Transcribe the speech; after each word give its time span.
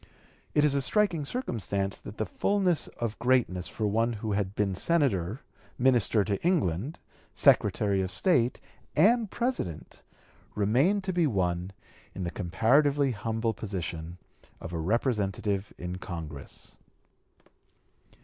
It 0.55 0.65
is 0.65 0.73
a 0.73 0.81
striking 0.81 1.25
circumstance 1.25 1.99
that 1.99 2.17
the 2.17 2.25
fullness 2.25 2.87
of 2.87 3.19
greatness 3.19 3.67
for 3.67 3.85
one 3.85 4.13
who 4.13 4.31
had 4.31 4.55
been 4.55 4.73
Senator, 4.73 5.41
Minister 5.77 6.23
to 6.23 6.43
England, 6.43 6.97
Secretary 7.35 8.01
of 8.01 8.09
State, 8.09 8.59
and 8.95 9.29
President, 9.29 10.01
remained 10.55 11.03
to 11.03 11.13
be 11.13 11.27
won 11.27 11.71
in 12.15 12.23
the 12.23 12.31
comparatively 12.31 13.11
humble 13.11 13.53
position 13.53 14.17
of 14.59 14.73
a 14.73 14.79
Representative 14.79 15.71
in 15.77 15.97
Congress. 15.99 16.77